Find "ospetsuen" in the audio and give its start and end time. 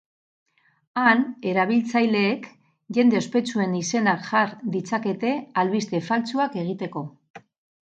3.21-3.79